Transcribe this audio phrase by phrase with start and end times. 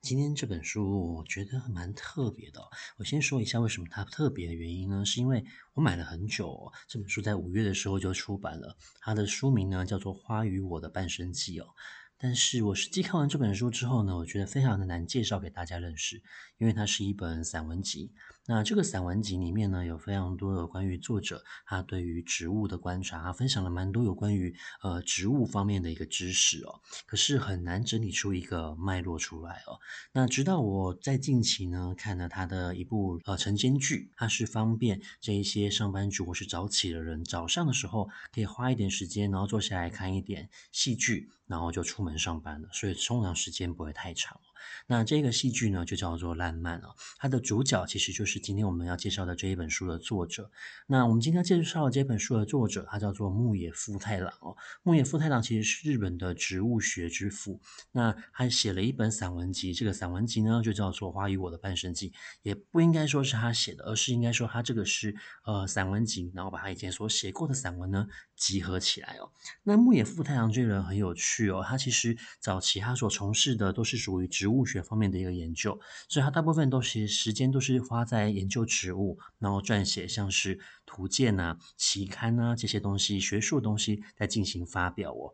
[0.00, 2.60] 今天这本书我觉得蛮特别的。
[2.98, 5.04] 我先说一下为什么它特别的原因呢？
[5.04, 5.44] 是因为
[5.74, 8.76] 我买了很久，这本书在五月的时候就出版了。
[9.00, 11.74] 它的书名呢叫做《花与我的半生记》哦。
[12.16, 16.22] 但是我实际看完这本书之后呢，我觉得非常的难介绍给大家认识，
[16.58, 18.12] 因为它是一本散文集。
[18.50, 26.80] 那这个散文集里面呢，有非常多有关于作者他对于植物的观察，他分享了蛮多有关于呃植物方面的一个知识哦。
[27.04, 29.78] 可是很难整理出一个脉络出来哦。
[30.12, 44.40] 那直到我在近期呢看了他的一部呃晨间剧，它是方便这一些上班族或是早起的人，早上的时候可以花一点时间，然后坐下来看一点戏剧，然后就出门上班了，所以冲凉时间不会太长。
[44.86, 46.94] 那这个戏剧呢，就叫做《烂漫》啊。
[47.18, 50.50] 它的主角其实就是今天我们要介绍的这一本书的作者。
[50.86, 54.56] 那我们今天介绍的这本书的作者，他叫做牧野富太郎哦。
[54.82, 57.60] 牧野富太郎其实是日本的植物学之父。
[57.92, 62.10] 那他写了一本散文集，这个散文集呢就叫做《花与我的半生记》，
[62.42, 68.06] 也不应该说是他写的，而是应该说他这个是呃散文集，然后把他以前所写过的散文呢
[68.36, 69.30] 集合起来哦。
[69.62, 74.58] 那牧野富太郎这个人很有趣哦，他其实早期他所从事的都是属于植物。
[74.58, 85.32] 物学方面的一个研究，所以他大部分都是时间都是花在研究植物，然后撰写像是图鉴啊、期刊啊这些东西，学术的东西在进行发表哦。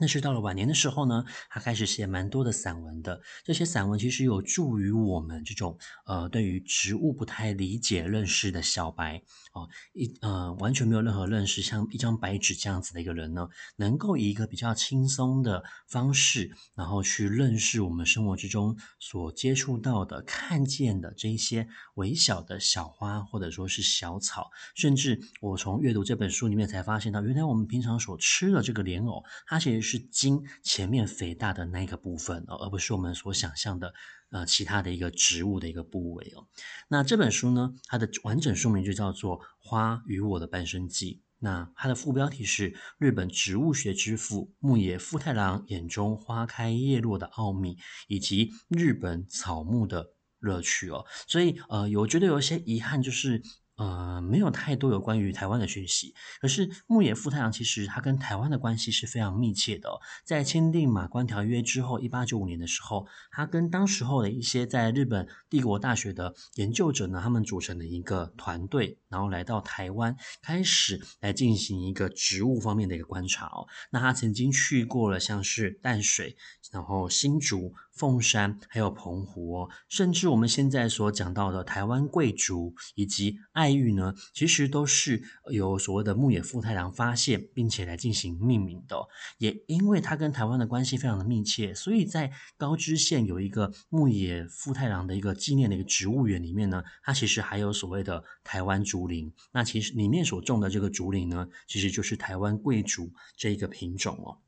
[0.00, 3.20] 但是到了晚年的时候呢，他开始写蛮多的散文的。
[3.44, 29.83] 这些散文其实有助于我们这种呃对于植物不太理解认识的小白哦，一呃完全没有任何认识，像一张白纸这样子的一个人呢，能够以一个比较轻松的方式，然后去认识我们生活之中所接触到的、看见的这一些微小的小花或者说是小草，甚至我从阅读这本书里面才发现到，原来我们平常所吃的这个莲藕，它其实。
[29.84, 33.94] 是茎前面肥大的那个部分哦，而不是我们所想象的
[34.30, 36.48] 呃其他的一个植物的一个部位哦。
[36.88, 41.14] 那这本书呢，它的完整书名就叫做《花与我的半生记》。
[41.38, 47.76] 那它的副标题是“日本植物学之父牧野富太郎眼中花开叶落的奥秘，
[48.08, 51.04] 以及日本草木的乐趣”哦。
[51.28, 53.42] 所以呃，我觉得有一些遗憾就是。
[53.76, 56.14] 呃，没有太多有关于台湾的讯息。
[56.40, 59.88] 可是牧野富太郎其实他跟台湾的关系是非常密切的。
[60.24, 73.66] 在签订马关条约之后，一八九五年的时候，他跟当时候的一些在日本帝国大学的研究者呢，他们组成了一个团队，然后来到台湾，开始来进行一个植物方面的一个观察哦。
[73.90, 76.36] 那他曾经去过了像是淡水，
[76.70, 77.74] 然后新竹。
[77.94, 85.22] 凤山还有澎湖哦，甚至我们现在所讲到的台湾桂竹以及爱玉呢，其实都是
[85.52, 88.96] 由所谓的牧野富太郎发现并且来进行命名的。
[89.38, 99.32] 也因为它跟台湾的关系非常的密切，所以在高知县有一个牧野富太郎的一个纪念的一个植物园里面呢，它其实还有所谓的台湾竹林。
[99.52, 104.38] 那其实里面所种的这个竹林呢，其实就是台湾桂竹这一个品种哦。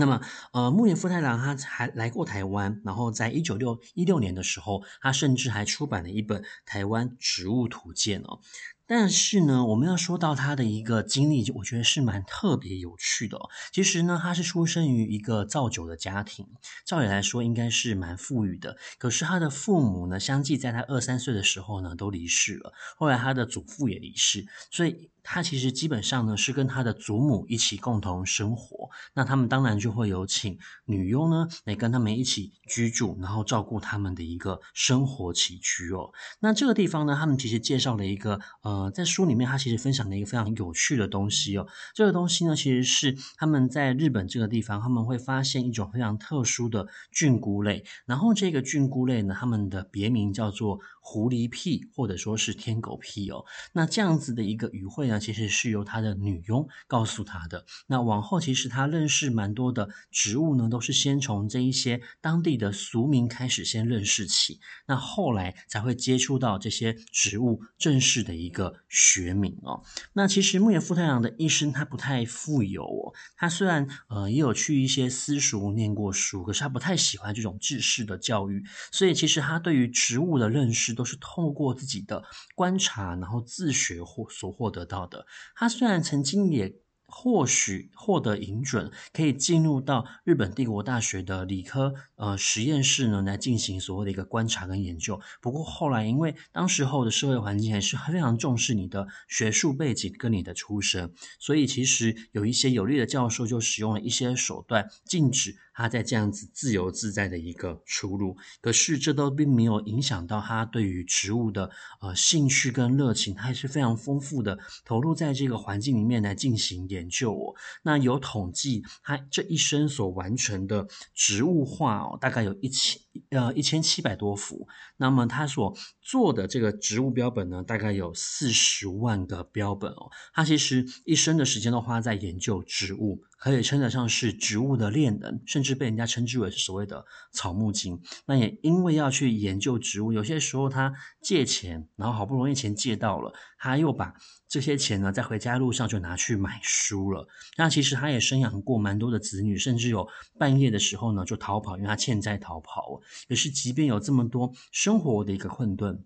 [0.00, 0.20] 那么，
[0.52, 8.40] 呃，牧野富太郎他还来过台湾，然后在一九六一六年的时候，他甚至还出版了一本《台湾植物图鉴》哦。
[8.86, 13.48] 但是呢，我们要说到他的一个经历，我觉得是蛮特别有趣的哦。
[13.70, 16.44] 其实呢，他是出生于一个造酒的家庭，
[16.84, 18.76] 照理来说应该是蛮富裕的。
[18.98, 22.72] 可是他的父母呢，相继在他二三岁的时候呢，都离世了。
[22.96, 28.90] 后来他的祖父也离世，所以他其实基本上呢，是跟他的祖母一起共同生活。
[29.14, 36.12] 那他们当然就会有请女佣呢，来跟他们一起居住，然后照顾他们的一个生活起居哦。
[36.40, 38.90] 那这个地方呢，他们其实介绍了一个呃。
[38.90, 41.66] 在书里面，他其实分享了一个非常有趣的东西哦。
[41.94, 47.84] 这个东西呢，其实是他们在日本这个地方，他们会发现一种非常特殊的菌菇类。
[48.04, 53.44] 然后这个菌菇类呢，他们的别名叫做狐狸屁，或者说是天狗屁哦。
[53.72, 57.66] 那这样子的一个语汇呢，其实是由他的女佣告诉他的。
[57.88, 68.70] 那往后其实他认识蛮多的植物呢，都是先从这一些当地的俗名开始先认识起，那后来才会接触到这些植物正式的一个。
[68.88, 78.62] 学名哦，那其实牧野富太郎的一生他不太富有哦，他虽然呃也有去一些私塾念过书，可是他不太喜欢这种制式的教育，
[78.92, 82.22] 所以其实他对于植物的认识都是透过自己的
[82.54, 86.74] 观察，然后自学获所获得到到的，他虽然曾经也。
[87.12, 95.20] 或许获得引准，可以进入到日本帝国大学的理科呃实验室呢，来进行所谓的一个观察跟研究。
[95.40, 108.36] 不过后来因为当时候的社会环境还是非常重视你的学术背景跟你的出身，所以其实有一些有力的教授就使用了一些手段，禁止他在这样子自由自在的一个出入。
[108.60, 111.68] 可是这都并没有影响到他对于植物的
[112.00, 117.00] 呃兴趣跟热情，他还是非常丰富的投入在这个环境里面来进行研。
[117.00, 123.00] 研究哦，那有统计，他这一生所完成的植物画哦，大概有一千
[123.30, 124.68] 呃一千七百多幅。
[124.98, 130.10] 那么他所做的这个植物标本呢，大概有四十万个标本哦。
[130.34, 133.22] 他其实一生的时间都花在研究植物。
[133.40, 137.98] 可以称得上是植物的恋人，甚至被人家称之为是所谓的草木精。
[138.26, 140.92] 那也因为要去研究植物，有些时候他
[141.22, 144.14] 借钱，然后好不容易钱借到了，他又把
[144.46, 147.26] 这些钱呢，在回家路上就拿去买书了。
[147.56, 150.06] 那其实他也生养过蛮多的子女，甚至有
[150.38, 153.00] 半夜的时候呢就逃跑，因为他欠债逃跑。
[153.26, 156.04] 可是即便有这么多生活的一个困顿。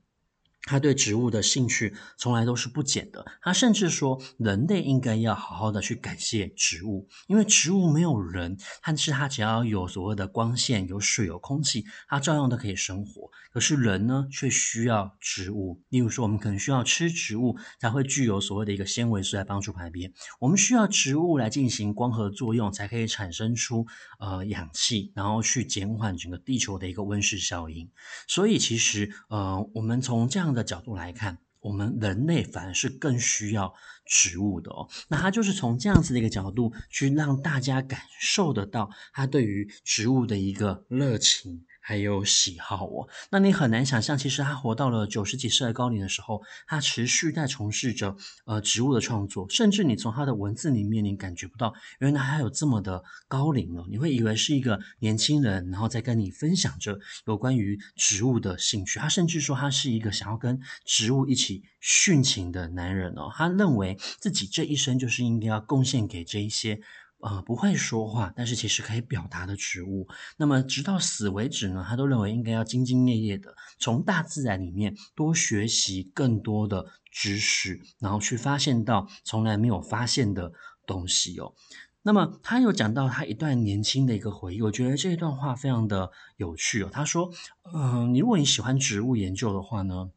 [0.64, 3.24] 他对植物的兴趣从来都是不减的。
[3.42, 13.30] 他甚至说，人类应该要好好的去感谢植物，因为植物没有人，但是它只要有所谓的光线、有水、有空气，它照样都可以生活。
[13.52, 15.80] 可是人呢，却需要植物。
[15.90, 20.12] 例如说，我们可能需要吃植物，才会具有所谓的一个纤维素来帮助排便。
[20.40, 23.86] 我们需要植物来进行光合作用，才可以产生出
[24.18, 27.88] 呃氧气，然后去减缓整个地球的一个温室效应。
[28.26, 33.74] 所以，其实呃，我们从这样的角度来看，我们人类反而是更需要
[34.06, 34.88] 植物的哦。
[35.08, 41.66] 那他就是从这样子的一个角度去让大家感受得到他对于植物的一个热情。
[41.86, 48.16] 还有喜好哦，那你很难想象，其实他活到了九十几岁的高龄的时候，他持续在从事着
[48.46, 58.98] 呃植物的创作，甚至你从他的文字里面，你感觉不到原来他有这么的高龄了，你会以为是一个年轻人，然后在跟你分享着有关于植物的兴趣。
[58.98, 66.80] 他甚至说他是一个想要跟植物一起殉情的男人哦，他认为自己这一生就是应该要贡献给这一些。
[67.24, 70.06] 呃，不会说话，但是其实可以表达的植物。
[70.36, 80.52] 那么直到死为止呢，他都认为应该要兢兢业业的从大自然里面多学习更多的知识，然后去发现到从来没有发现的
[80.86, 81.54] 东西哦。
[82.02, 86.90] 那么他有讲到他一段年轻的一个回忆，我觉得这一段话非常的有趣哦。
[86.92, 87.32] 他说
[87.72, 90.10] ：“嗯、你如果你喜欢植物研究的话呢，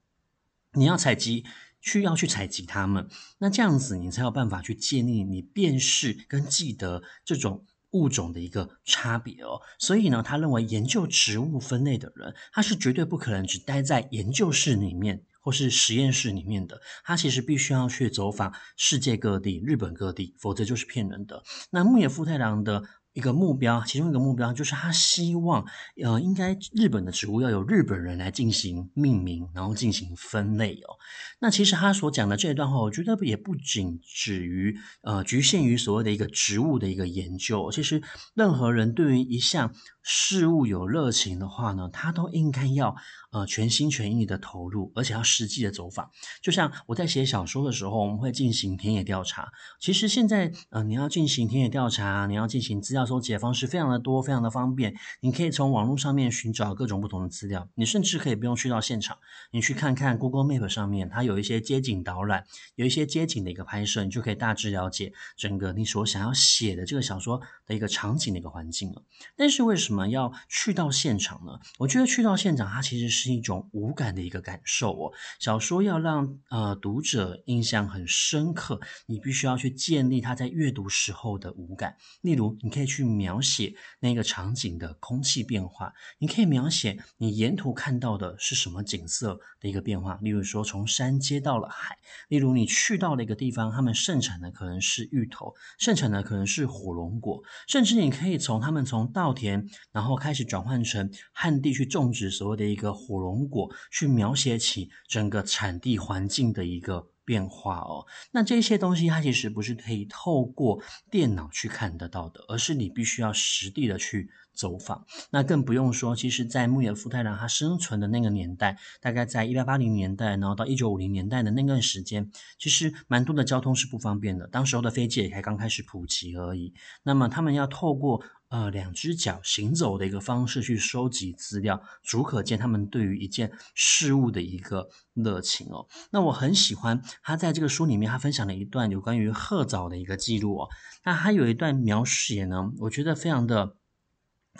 [0.73, 1.45] 你要采集。”
[1.87, 3.07] 需要去采集它们，
[3.37, 9.61] 那这样子你才有办法去建立你辨识跟记得这种物种的一个差别哦。
[9.79, 21.41] 所以呢，他认为研究植物分类的人，他是绝对不可能只待在研究室里面或是实验室里面的，他其实必须要去走访世界各地、日本各地，否则就是骗人的。
[21.71, 22.83] 那牧野富太郎的。
[23.17, 25.65] 一个目标，其中一个目标就是他希望，
[26.03, 30.93] 呃，应该日本的植物要由日本人来进行命名，然后进行分类哦。
[31.39, 37.71] 那其实他所讲的这一段话，我觉得也不仅止于呃局限于所谓的一个植物的一个研究。
[37.71, 38.03] 其实
[38.35, 39.73] 任何人对于一项
[40.03, 42.95] 事物有热情的话呢，他都应该要
[43.39, 46.11] 呃全心全意的投入，而且要实际的走访。
[46.41, 49.51] 就像我在写小说的时候，我们会进行田野调查。
[49.79, 53.07] 其实现在呃你要进行田野调查，你要进行资料。
[53.07, 54.93] 收集的方式非常的多，非常的方便。
[55.21, 59.17] 你可以从网络上面寻找各种不同的资料，你甚至可以不用去到现场，
[59.51, 62.43] 你去看看 Google Map 上面，它有一些街景导览，
[62.75, 69.01] 有一些街景的一个拍摄，你就可以大致了解整个你所想要写的这个小说的一个场景的一个环境了。
[69.37, 71.59] 但是为什么要去到现场呢？
[71.77, 75.11] 我觉得去到现场，它其实是是一种无感的一个感受哦。
[75.39, 81.97] 小说要让呃读者印象很深刻，你必须要去建立他在阅读时候的无感。
[82.21, 83.17] 例如，你可以去。
[83.17, 90.19] 描写那个场景的空气变化，你可以描写你沿途看到的是什么景色的一个变化。
[90.21, 91.95] 例如说，从山接到了海；
[92.27, 107.11] 例如你去到了一个地方，他们盛产的可能是芋头，盛产的可能是火龙果，甚至你可以从他们从稻田，然后开始转换成旱地去种植所谓的一个火龙果，去描写起整个产地环境的一个。
[107.27, 115.05] 变化哦，那这些东西它其实不是可以透过电脑去看得到的，而是你必须要实地的去走访。
[115.29, 124.47] 那更不用说，其实，在牧野富太郎他生存的那个年代，大概在一八八零年代，然后到一九五零年代的那段时间，其实蛮多的交通是不方便的。
[124.47, 126.73] 当时候的飞机也才刚开始普及而已。
[127.03, 135.85] 那么他们要透过呃两只脚行走的一个方式去收集资料，足可见他们对于一件事物的一个热情哦。
[136.11, 140.67] 那我很喜欢他在这个书里面，他分享了一段有关于褐藻的一个记录哦。
[141.03, 143.75] 那还有一段描写呢，我觉得非常的。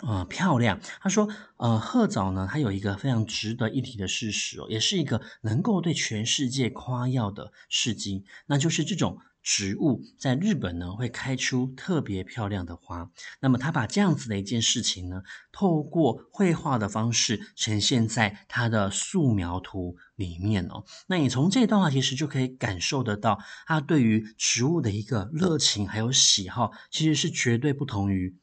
[0.06, 0.80] 呃，漂亮。
[1.00, 13.10] 他说，呃，鹤藻呢，它有一个非常值得一提的事实哦，也是一个能够对全世界夸耀的事迹，那就是这种植物在日本呢会开出特别漂亮的花。
[13.40, 20.84] 那么他把这样子的一件事情呢，透过绘画的方式呈现在他的素描图里面哦。
[21.06, 28.36] 那你从这段话其实就可以感受得到，他对于植物的一个热情还有喜好，其实是绝对不同于。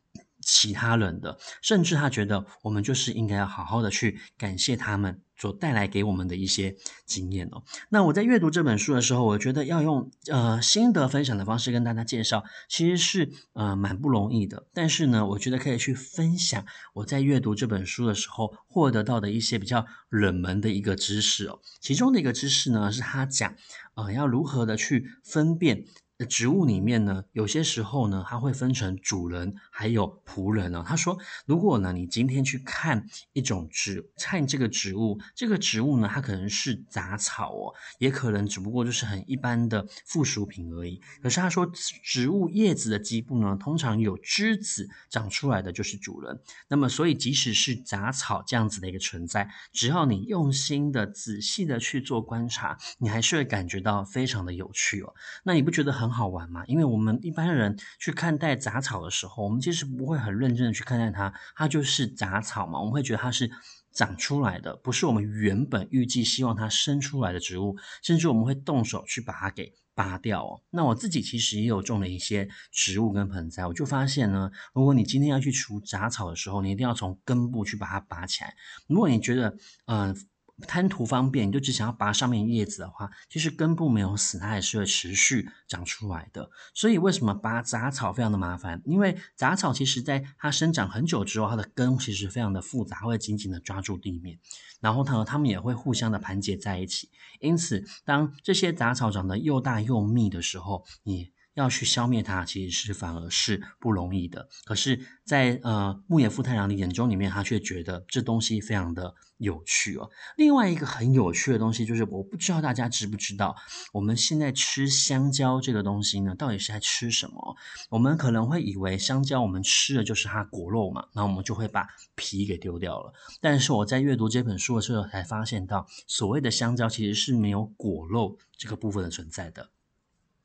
[0.46, 6.76] 其他人的，甚至他觉得我们就是应该要好好的去感谢他们所带来给我们的一些
[7.08, 7.64] 经验哦。
[7.90, 14.68] 那我在阅读这本书的时候，我觉得要用呃心得分享的方式跟大家介绍，其实是呃蛮不容易的。
[14.72, 21.60] 但是呢，我觉得可以去分享我在阅读这本书的时候获得到的一些比较冷门的一个知识哦。
[21.82, 23.56] 其中的一个知识呢，是他讲
[23.96, 25.86] 呃要如何的去分辨。
[26.24, 30.82] 植物里面呢，有些时候呢，它会分成主人还有仆人呢。
[30.88, 41.02] 他说，如果呢，你今天去看一种植，看这个植物，这个植物呢，它可能是杂草哦，也可能只不过就是很一般的附属品而已。
[41.22, 46.40] 可是他说，植物叶子的基部呢，通常有枝子长出来的就是主人。
[46.70, 55.14] 那么，所以即使是杂草这样子的一个存在，只要你用心的、仔细的去做观察，你还是会感觉到非常的有趣哦。
[55.44, 56.05] 那你不觉得很？
[56.06, 63.50] 很好玩嘛，因为我们一般人去看待杂草的时候，我们其实不会很认真的去看待它，它就是杂草嘛，我们会觉得它是
[63.92, 70.62] 长出来的，不是我们原本预计希望它生出来的植物，甚至我们会动手去把它给拔掉哦。
[70.70, 78.54] 那我自己其实也有种了一些植物跟盆栽，我就发现呢，如果你今天要去除杂草的时候，你一定要从根部去把它拔起来。
[78.88, 79.50] 如果你觉得，
[79.88, 80.16] 嗯、呃。
[80.62, 86.50] 贪图方便，你就只想要拔上面叶子的话，其实根部没有死，它还是会持续长出来的。
[86.74, 88.82] 所以为什么拔杂草非常的麻烦？
[88.86, 94.40] 因为杂草其实在它生长很久之后，它的根其实非常的复杂，会紧紧的抓住地面，
[94.80, 97.10] 然后呢，它们也会互相的盘结在一起。
[97.42, 104.48] 因此，当这些杂草长得又大又密的时候，你要去消灭它，其实是反而是不容易的。
[104.66, 110.10] 可是在，呃牧野富太郎的眼中里面，他却觉得这东西非常的有趣哦。
[110.36, 113.56] 另外一个很有趣的东西，就是我不知道大家知不知道，
[113.94, 117.56] 我们现在吃香蕉这个东西呢，到底是在吃什么？
[117.90, 123.14] 我们可能会以为香蕉我们吃的就是它果肉嘛，那我们就会把皮给丢掉了。
[123.40, 129.70] 但是我在阅读这本书的时候，才发现到，所谓的香蕉其实是没有果肉这个部分的存在的。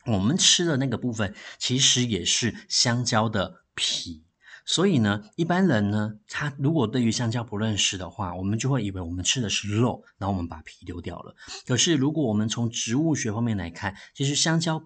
[0.07, 4.25] 我们吃的那个部分其实也是香蕉的皮，
[4.65, 11.35] 所以呢，一般人呢，他如果对于香蕉不认识的话，我们就会以为我们吃的是肉，然后我们把皮丢掉了。
[11.67, 14.83] 可是如果我们从植物学方面来看，其实香蕉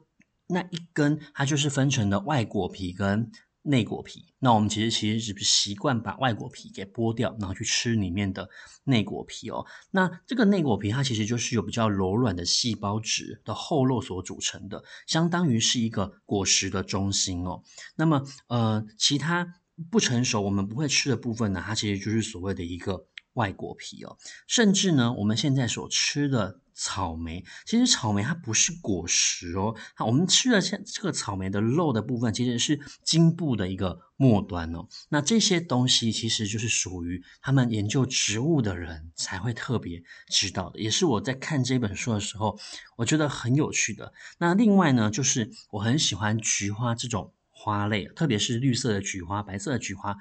[0.48, 3.30] 那一根它就是分成的外果皮跟。
[3.66, 8.48] 内果皮，那我们其实其实只是习惯把外果皮给剥掉，然后去吃里面的
[8.84, 9.64] 内果皮哦。
[9.90, 17.62] 那这个内果皮它其实就是由比较柔软的细胞质的厚肉所组成的，相当于是一个果实的中心哦。
[17.96, 19.54] 那么呃，其他
[19.90, 24.18] 不成熟我们不会吃的部分呢，它其实就是所谓的一个外果皮哦。
[24.46, 26.60] 甚至呢，我们现在所吃的。
[26.74, 34.86] 草莓，其实草莓它不是果实哦，我们吃的像这个草莓的肉的部分，其实是茎部的一个末端哦。
[35.08, 42.58] 那这些东西其实就是属于他们研究植物的人才会特别知道的，也是我在看这本书的时候，
[42.96, 44.12] 我觉得很有趣的。
[44.38, 47.32] 那另外呢，就是我很喜欢菊花这种。
[47.56, 50.14] 花类，特别是绿色的菊花、白色的菊花，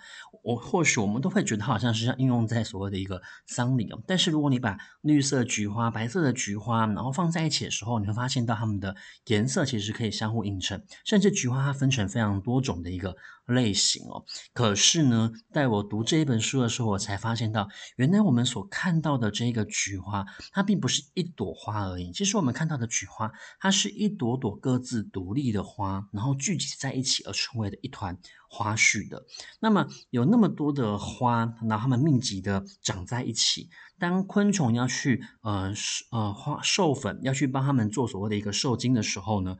[0.44, 4.02] 我或许我们都会觉得好像是像应用在所谓的一个丧礼哦。
[4.08, 13.16] 但是如果你把绿色菊花、白色的菊花，然后放在一起的时候，你会发现到它们的颜色其实可以相互映衬，甚至菊花它分成非常多种的一个
[13.48, 14.24] 类型哦。
[14.54, 22.12] 可是呢，在我读这一本书的时候，我才发现到，原来我们所看到的这个菊花，它并不是一朵花而已。
[22.12, 29.26] 其实我们看到的菊花，它是一朵朵各自独立的花，然后聚集在一起而成为的一团花序的。
[29.60, 33.70] 那么有那么多的花，然后它们密集的长在一起。
[34.00, 35.74] 当昆虫要去呃
[36.12, 39.58] 呃花授粉，要去帮它们做所谓的一个受精的时候呢，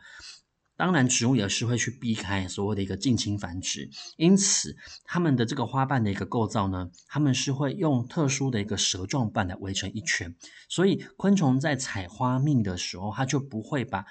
[0.76, 4.76] 当然植物也是会去避开所谓的一个近亲繁殖，因此
[5.06, 10.36] 它们的这个花瓣的一个构造呢，它们是会用特殊的一个蛇状瓣来围成一圈，
[10.68, 14.06] 所以昆虫在采花蜜的时候，它就不会把。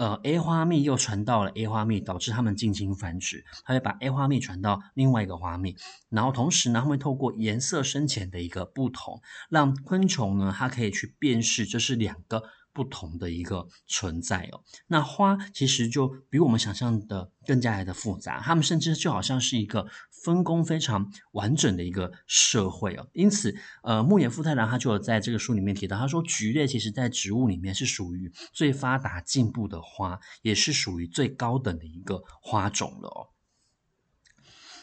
[0.00, 3.44] 呃，A 花蜜又传到了 A 花蜜，导致它们进行繁殖。
[3.66, 5.76] 它会把 A 花蜜传到另外一个花蜜，
[6.08, 12.44] 然后同时呢，会透过颜色深浅的一个不同，让昆虫呢，它可以去辨识这是两个。
[12.72, 19.86] 不同的一个存在哦，那花其实就比我们想象的更加的复杂，它们甚至就好像是一个
[20.22, 23.08] 分工非常完整的一个社会哦。
[23.12, 33.28] 因此，呃，牧野富太郎他就有在这个书里面提到，他说菊类其实在植物里面是属于最发达进步的花，也是属于最高等的一个花种了哦。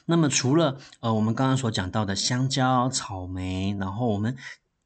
[0.05, 4.35] 那么，除了呃我们刚刚所讲到的香蕉、草莓，然后我们。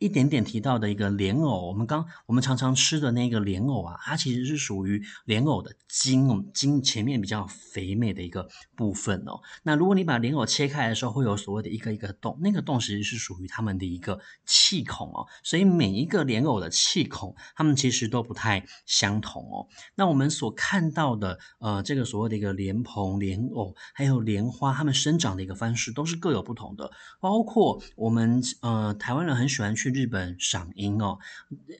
[0.01, 9.39] 一点点提到的一个莲藕，我们刚我们常常吃的那个莲藕啊，它其实是属于莲藕的茎哦，茎前面比较肥美的一个部分哦。
[9.61, 15.27] 那如果你把莲藕切开的时候，会有所谓的一个一个洞，那个洞其实是属于它们的一个气孔哦。
[15.43, 19.67] 所以每一个莲藕的气孔，它们其实都不太相同哦。
[19.93, 26.89] 那我们所看到的，呃，这个所谓的一个莲蓬、莲藕，还有莲花，它们生长的一个方式都是各有不同的。
[27.19, 29.90] 包括我们呃台湾人很喜欢去。
[29.91, 31.19] 日本赏樱哦，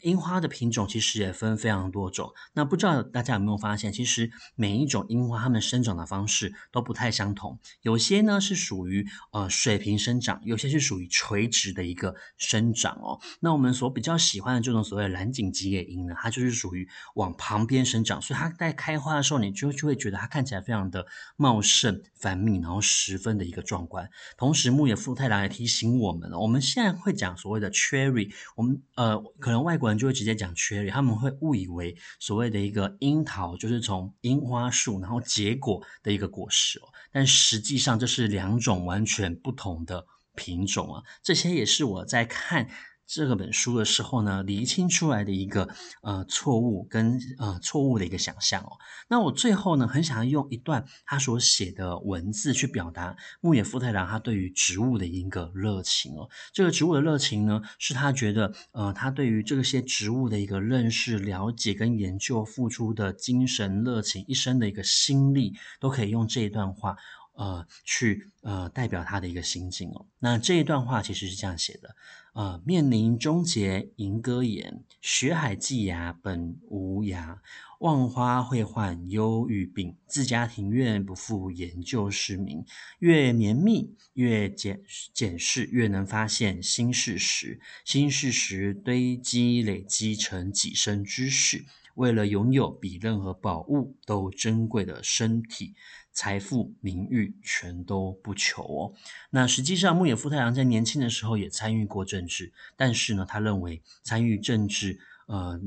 [0.03, 2.31] 樱花的品种其实也分非常多种。
[2.53, 7.57] 那不知道大家有没有发现，其实每一种樱花它们生长的方式都不太相同。
[7.81, 13.19] 有些呢是属于呃水平生长，有些是属于垂直的一个生长哦。
[13.39, 21.05] 那我们所比较喜欢的这种所谓蓝景吉野樱呢，它就是属于往旁边生长，所以它在开花的时候，你就就会觉得它看起来非常的
[21.37, 24.09] 茂盛繁密，然后十分的一个壮观。
[24.37, 28.00] 同时，牧野富太郎也提醒我们，我们现在会讲所谓的缺。
[28.01, 40.05] cherry，我们呃，可能外国人就会直接讲 cherry，他们会误以为所谓的一个樱桃就是从樱花树然后结果的一个果实哦，但实际上这是两种完全不同的
[40.35, 42.69] 品种啊，这些也是我在看。
[43.13, 45.67] 这个本书的时候呢，厘清出来的一个
[46.01, 48.77] 呃错误跟呃错误的一个想象哦。
[49.09, 56.29] 那我最后呢，很想要用一段他所写的文字去表达牧野富太郎他对于植物的一个热情哦。
[56.53, 66.95] 这个植物的热情呢，是他觉得呃他对于这些植物的一个认识、了解跟研究付出的精神热情，一生的一个心力，都可以用这一段话
[67.41, 70.05] 呃去呃代表他的一个心境哦。
[70.19, 71.95] 那这一段话其实是这样写的。
[72.33, 77.39] 呃，面临终结吟歌言，学海寄芽本无涯，
[77.79, 82.63] 望花会患忧郁病，自家庭院不负研究市民。
[82.99, 84.81] 越绵密越检
[85.13, 91.65] 检视，越能发现新事实，新事实堆积累积成几生知识。
[91.95, 95.73] 为了拥有比任何宝物都珍贵的身体。
[96.11, 98.93] 财富、名誉全都不求哦。
[99.29, 105.59] 那实际上，牧野富太郎在年轻的时候也参与过政治，但是呢，他认为参与政治，呃。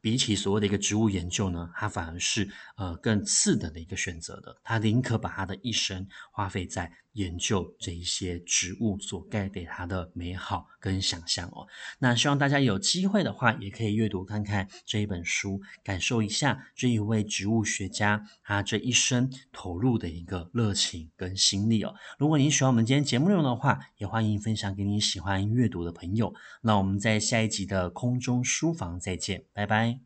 [0.00, 4.56] 比起所谓的一个植物研究呢，他反而是呃更次等的一个选择的。
[4.62, 11.66] 他宁可把他的一生花费在研究这一些植物所带给他的美好跟想象哦。
[11.98, 21.92] 那希望大家有机会的话，也可以阅读看看这一本书，感受一下这一位植物学家他这一生投入的一个热情跟心力哦。
[22.18, 26.32] 如果你喜欢我们今天节目内容的话，也欢迎分享给你喜欢阅读的朋友。
[26.62, 29.97] 那我们在下一集的空中书房再见，拜拜。